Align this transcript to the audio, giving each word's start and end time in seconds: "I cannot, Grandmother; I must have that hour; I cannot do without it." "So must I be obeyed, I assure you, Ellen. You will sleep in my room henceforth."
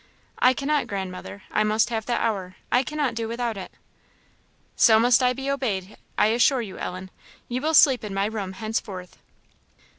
"I 0.39 0.53
cannot, 0.55 0.87
Grandmother; 0.87 1.43
I 1.51 1.63
must 1.63 1.91
have 1.91 2.07
that 2.07 2.21
hour; 2.21 2.55
I 2.71 2.81
cannot 2.81 3.13
do 3.13 3.27
without 3.27 3.55
it." 3.55 3.71
"So 4.75 4.99
must 4.99 5.21
I 5.21 5.31
be 5.31 5.47
obeyed, 5.47 5.95
I 6.17 6.29
assure 6.29 6.63
you, 6.63 6.79
Ellen. 6.79 7.11
You 7.47 7.61
will 7.61 7.75
sleep 7.75 8.03
in 8.03 8.11
my 8.11 8.25
room 8.25 8.53
henceforth." 8.53 9.19